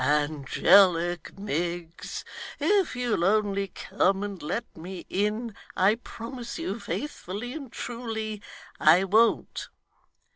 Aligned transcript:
Angelic 0.03 1.37
Miggs! 1.37 2.25
If 2.59 2.95
you'll 2.95 3.23
only 3.23 3.67
come 3.67 4.23
and 4.23 4.41
let 4.41 4.75
me 4.75 5.05
in, 5.11 5.53
I 5.77 5.93
promise 5.93 6.57
you 6.57 6.79
faithfully 6.79 7.53
and 7.53 7.71
truly 7.71 8.41
I 8.79 9.03
won't. 9.03 9.67